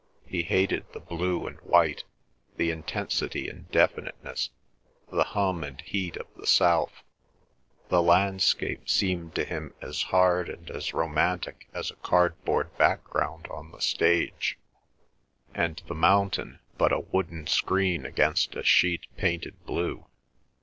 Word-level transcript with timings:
He 0.25 0.41
hated 0.41 0.91
the 0.93 0.99
blue 0.99 1.45
and 1.45 1.61
white, 1.61 2.05
the 2.57 2.71
intensity 2.71 3.47
and 3.47 3.69
definiteness, 3.69 4.49
the 5.11 5.23
hum 5.23 5.63
and 5.63 5.79
heat 5.79 6.17
of 6.17 6.25
the 6.35 6.47
south; 6.47 7.03
the 7.89 8.01
landscape 8.01 8.89
seemed 8.89 9.35
to 9.35 9.45
him 9.45 9.75
as 9.79 10.01
hard 10.01 10.49
and 10.49 10.71
as 10.71 10.95
romantic 10.95 11.67
as 11.71 11.91
a 11.91 11.95
cardboard 11.97 12.75
background 12.79 13.45
on 13.51 13.69
the 13.71 13.79
stage, 13.79 14.57
and 15.53 15.83
the 15.87 15.93
mountain 15.93 16.61
but 16.79 16.91
a 16.91 17.01
wooden 17.01 17.45
screen 17.45 18.03
against 18.03 18.55
a 18.55 18.63
sheet 18.63 19.05
painted 19.17 19.63
blue. 19.67 20.07